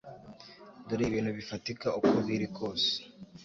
Dore 0.87 1.03
ibintu 1.07 1.31
bifatika 1.37 1.87
uko 1.99 2.15
biri 2.25 2.47
kose 2.57 2.91